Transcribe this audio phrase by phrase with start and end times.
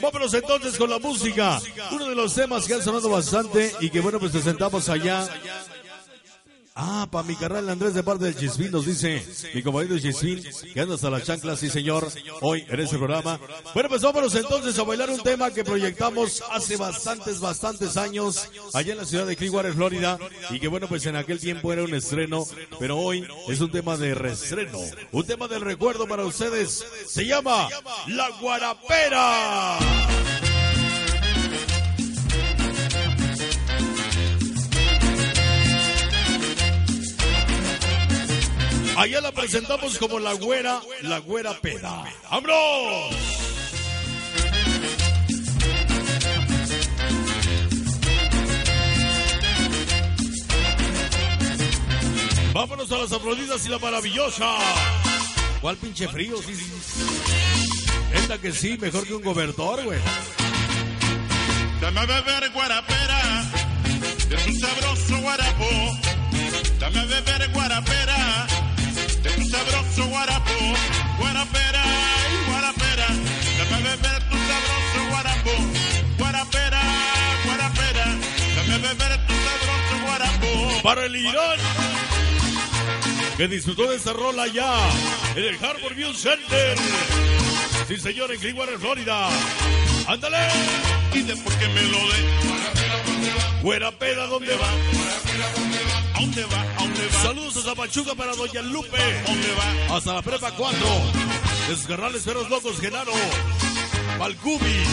[0.00, 1.60] Vámonos entonces con la música.
[1.92, 5.26] Uno de los temas que han sonado bastante y que bueno, pues presentamos allá
[6.78, 10.44] Ah, para mi carnal Andrés de parte del Chisvín nos dice, mi compañero Chisvín,
[10.74, 12.06] que anda hasta la chancla, sí señor,
[12.42, 13.40] hoy en este programa.
[13.72, 18.92] Bueno, pues vámonos entonces a bailar un tema que proyectamos hace bastantes, bastantes años allá
[18.92, 20.18] en la ciudad de Clearwater, Florida,
[20.50, 22.44] y que bueno, pues en aquel tiempo era un estreno,
[22.78, 24.78] pero hoy es un tema de reestreno,
[25.12, 27.70] un tema del recuerdo para ustedes, se llama
[28.08, 29.78] La Guarapera.
[38.96, 42.02] Allá la presentamos como la güera, la güera peda.
[42.30, 43.14] ¡Vámonos!
[52.54, 54.56] Vámonos a las Afroditas y la maravillosa.
[55.60, 56.38] ¿Cuál pinche frío?
[56.38, 56.72] Sí, sí.
[58.14, 59.98] Esta que sí, mejor que un gobernador, güey.
[61.82, 63.44] Dame a beber guarapera
[64.30, 65.68] de tu sabroso guarapo.
[66.80, 68.46] Dame a beber guarapera
[80.86, 81.58] Para el Irán.
[83.36, 84.88] Que disfrutó de esta rola ya
[85.34, 86.78] en el Harbor View Center.
[87.88, 89.28] Sí, señor, en Clearwater, Florida.
[90.06, 90.38] ¡Ándale!
[91.12, 93.62] Y después que me lo dé.
[93.62, 94.68] Güera peda, ¿dónde va?
[96.14, 96.60] ¿A dónde va?
[96.60, 97.20] ¿A dónde va?
[97.20, 99.02] Saludos a Zapachuca para Doña Lupe.
[99.02, 99.96] ¿A dónde va?
[99.96, 100.86] Hasta la prepa 4.
[101.68, 103.12] Desgarrales Perros Locos, Genaro.
[104.20, 104.84] Palcubi.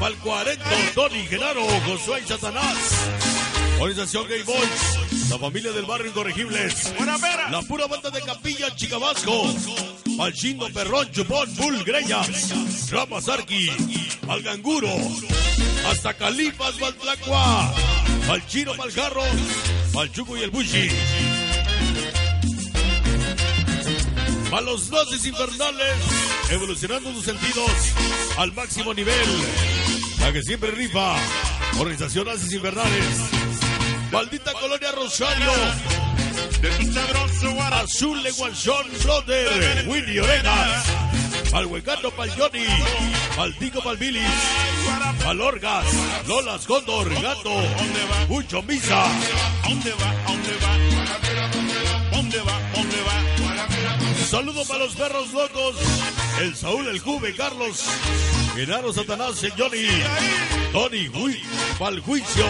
[0.00, 0.64] Pal 40,
[0.96, 3.19] Tony, Genaro, Josué y Satanás.
[3.80, 5.30] Organización Gay Boys.
[5.30, 6.92] La familia del barrio Incorregibles.
[7.50, 9.54] La pura banda de Capilla, Chicabasco.
[10.18, 12.90] Al Chingo Perrón, Chupón, Bull, Greñas.
[12.90, 13.70] Ramas Arqui.
[14.28, 14.90] Al Ganguro.
[15.88, 17.72] Hasta Califas, Baltlacua.
[18.28, 19.24] Al Chino, Maljarro.
[19.98, 20.90] Al Chuco y el Bushi.
[24.52, 25.96] A los nazis infernales,
[26.50, 27.70] evolucionando sus sentidos
[28.36, 29.28] al máximo nivel.
[30.18, 31.14] La que siempre rifa.
[31.78, 33.69] Organización Nazis Infernales.
[34.12, 35.50] Maldita Colonia Rosario.
[36.60, 37.30] De tu sabroso.
[37.80, 40.84] Azul de Guanchón, Brother, Willy Orejas,
[41.54, 42.66] al Huecano pal Johnny,
[43.38, 44.20] al Tico pal Billy,
[45.26, 45.86] al Orgas,
[46.26, 47.54] Lolas Cóndor, Gato,
[48.28, 50.10] Mucho Misa, ¿A dónde va?
[50.10, 50.74] ¿A dónde va?
[50.74, 52.56] ¿A dónde va?
[52.56, 53.30] ¿A dónde va?
[54.28, 55.76] saludo para los perros locos,
[56.40, 57.84] el Saúl, el Cube, Carlos,
[58.54, 59.88] Genaro Satanás, el Johnny,
[60.72, 61.08] Tony,
[61.80, 62.46] Hui, pal Juicio,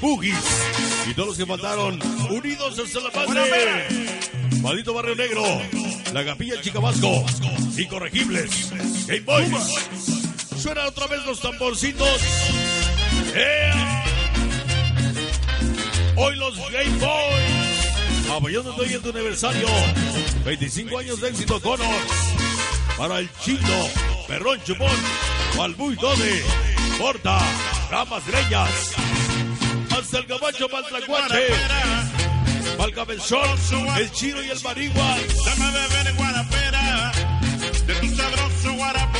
[0.00, 0.34] Bugis,
[1.06, 3.86] y todos los que faltaron, unidos hasta la madre.
[4.62, 5.42] Maldito Barrio Negro,
[6.12, 7.24] la Capilla Chicabasco,
[7.76, 8.70] Incorregibles,
[9.06, 9.88] Game Boys.
[10.56, 12.20] Suenan otra vez los tamborcitos.
[13.34, 14.04] ¡Ea!
[16.16, 18.30] Hoy los Game Boys.
[18.34, 19.68] Apoyándote hoy en tu aniversario.
[20.46, 21.94] 25 años de éxito Connor.
[22.96, 23.88] Para el chino,
[24.26, 24.96] Perrón Chupón,
[25.56, 26.42] Balbuy Dode,
[26.98, 27.38] Porta,
[27.94, 28.92] Ramas Greñas.
[29.96, 31.46] Hasta el caballo Maltlacuache.
[32.76, 33.58] Malcabezón,
[33.98, 35.16] el chino y el marigua.
[35.44, 37.12] Dame beber guarapera
[37.86, 39.18] de tu sabroso guarapo.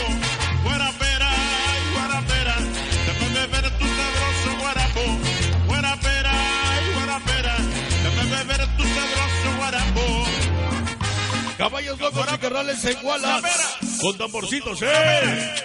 [0.65, 1.31] Guarapera
[1.95, 2.57] guarapera.
[3.07, 5.03] Dame beber tu sabroso guarapo.
[5.69, 6.33] Guarapera
[6.97, 7.57] guarapera.
[8.03, 10.25] Dame beber tu sabroso guarapo.
[11.59, 13.49] Caballos locos y carnales en Wallace.
[14.01, 15.65] Con tamborcitos, ¡eh!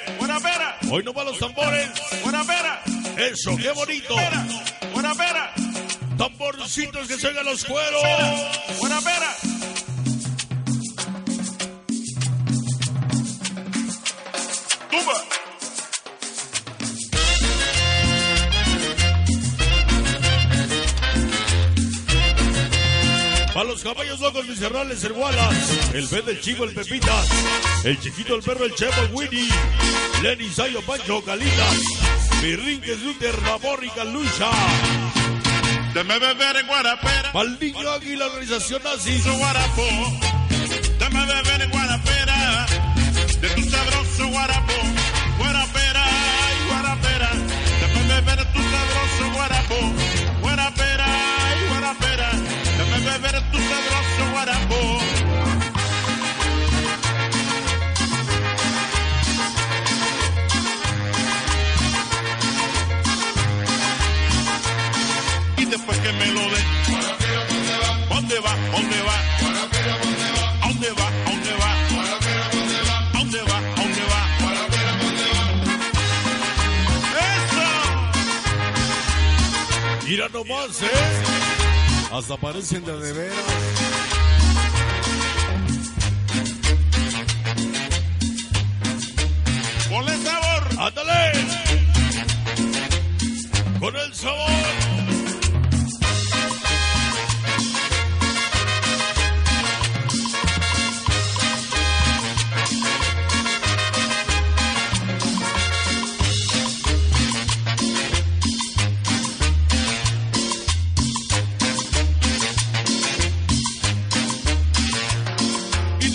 [0.91, 1.90] Hoy no van los tambores.
[2.23, 2.82] guarapera,
[3.20, 4.16] Eso, qué bonito.
[4.94, 5.54] guarapera,
[6.18, 8.02] Tamborcitos que se oigan los cueros.
[8.80, 9.36] guarapera.
[14.92, 15.18] Tumba.
[23.54, 25.98] Para los caballos locos miserrables, el Wallace.
[25.98, 27.28] El Ben del Chico, el Pepitas.
[27.84, 29.50] El chiquito, el perro, el Chevo, el Winnie.
[30.22, 32.09] Lenny, Sayo, Pancho, Calitas.
[32.41, 34.50] Mirrinques, Luther, Vapor y Calucha.
[35.94, 37.32] Dame a beber guarapera.
[37.34, 39.20] Para niño águila, organización nazi.
[39.20, 40.28] Su guarapo.
[65.97, 66.62] Que me lo dé.
[68.09, 68.56] ¿Dónde va?
[68.72, 69.18] ¿Dónde va?
[70.62, 71.08] ¿A dónde va?
[71.08, 71.72] ¿A dónde va?
[73.14, 73.58] ¿A dónde va?
[73.58, 74.22] ¿A dónde va?
[77.36, 77.68] ¡Eso!
[80.08, 80.88] Mira nomás, ¿eh?
[82.12, 83.46] Hasta parecen de de veras.
[89.90, 90.64] ¡Ponle sabor!
[90.80, 91.32] ¡Ándale!
[93.80, 94.98] Con el sabor.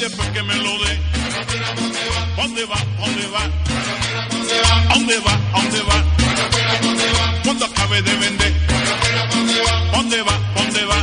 [0.08, 1.00] Después que me lo dé.
[2.36, 2.78] ¿Dónde va?
[2.98, 3.40] ¿Dónde va?
[4.90, 5.34] ¿A dónde va?
[5.52, 7.42] ¿A dónde va?
[7.42, 8.52] Cuando acabe de vender.
[9.92, 10.38] ¿Dónde va?
[10.56, 10.96] ¿Dónde va?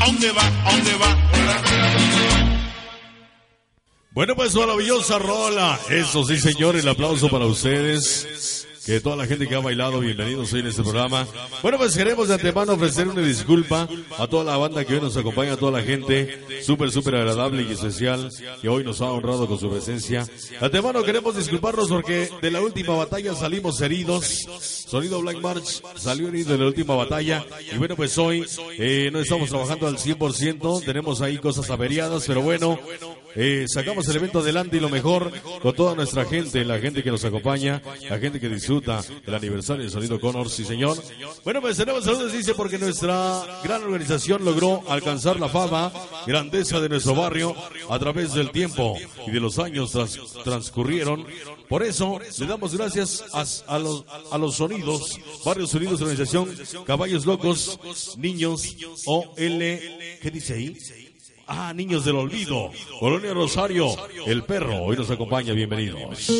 [0.00, 0.46] ¿A dónde va?
[0.64, 1.16] ¿A dónde va?
[4.10, 5.80] Bueno, pues maravillosa rola.
[5.88, 8.68] Eso sí, señor, el aplauso para ustedes.
[8.84, 11.26] Que toda la gente que ha bailado, bienvenidos hoy en este programa.
[11.62, 13.88] Bueno, pues queremos de antemano ofrecer una disculpa
[14.18, 17.62] a toda la banda que hoy nos acompaña, a toda la gente súper, súper agradable
[17.62, 20.24] y especial que hoy nos ha honrado con su presencia.
[20.24, 24.46] De antemano queremos disculparnos porque de la última batalla salimos heridos.
[24.86, 27.46] Sonido Black March salió herido de la última batalla.
[27.72, 28.44] Y bueno, pues hoy
[28.78, 32.78] eh, no estamos trabajando al 100%, tenemos ahí cosas averiadas, pero bueno,
[33.36, 37.10] eh, sacamos el evento adelante y lo mejor con toda nuestra gente, la gente que
[37.10, 40.96] nos acompaña, la gente que disfruta el aniversario de Sonido Connor, sí señor.
[41.44, 45.92] Bueno, pues tenemos saludos, dice, porque nuestra gran organización logró alcanzar la fama,
[46.26, 47.54] grandeza de nuestro barrio
[47.90, 48.96] a través del tiempo
[49.26, 51.26] y de los años tras- transcurrieron.
[51.68, 53.44] Por eso le damos gracias a,
[53.74, 56.48] a los, a los sonidos, Barrios Unidos Organización,
[56.86, 57.78] Caballos Locos,
[58.18, 58.76] Niños,
[59.06, 60.76] OL, ¿qué dice ahí?
[61.46, 63.88] Ah, Niños del Olvido, Colonia Rosario,
[64.26, 66.30] El Perro, hoy nos acompaña, bienvenidos.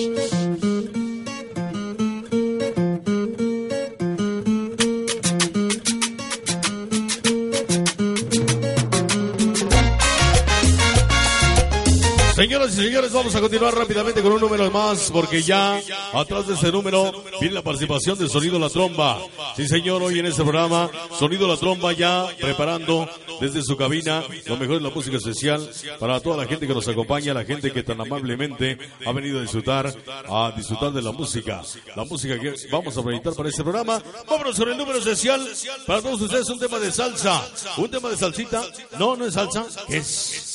[12.67, 15.79] Y señores, vamos a continuar rápidamente con un número más, porque ya
[16.15, 19.19] atrás de ese número viene la participación de Sonido La Tromba.
[19.55, 23.07] Sí, señor, hoy en este programa, Sonido La Tromba ya preparando
[23.39, 25.69] desde su cabina lo mejor de la música especial
[25.99, 29.43] para toda la gente que nos acompaña, la gente que tan amablemente ha venido a
[29.43, 29.95] disfrutar,
[30.27, 31.61] a disfrutar de la música.
[31.95, 34.03] La música que vamos a proyectar para este programa.
[34.27, 35.47] Vámonos con el número especial
[35.87, 37.47] para todos ustedes, un tema de salsa,
[37.77, 38.63] un tema de salsita.
[38.99, 40.54] No, no es salsa, ¿qué es?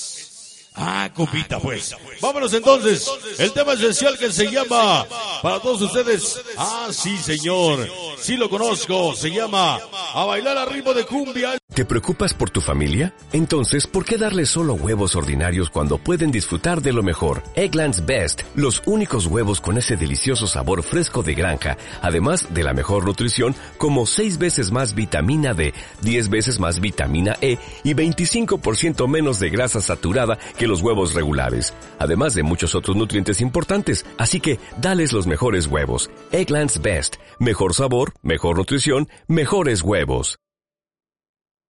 [0.82, 1.94] Ah, cupita, pues.
[2.22, 3.06] Vámonos entonces.
[3.38, 5.06] El tema esencial que se llama,
[5.42, 7.86] para todos ustedes, ah, sí, señor.
[8.18, 9.14] Sí lo conozco.
[9.16, 9.80] Se llama
[10.14, 11.58] A bailar al ritmo de cumbia.
[11.74, 13.14] ¿Te preocupas por tu familia?
[13.32, 17.44] Entonces, ¿por qué darles solo huevos ordinarios cuando pueden disfrutar de lo mejor?
[17.56, 22.74] Eggland's Best, los únicos huevos con ese delicioso sabor fresco de granja, además de la
[22.74, 29.08] mejor nutrición, como 6 veces más vitamina D, 10 veces más vitamina E y 25%
[29.08, 34.06] menos de grasa saturada que los huevos regulares, además de muchos otros nutrientes importantes.
[34.18, 36.10] Así que, dales los mejores huevos.
[36.32, 40.40] Eggland's Best, mejor sabor, mejor nutrición, mejores huevos.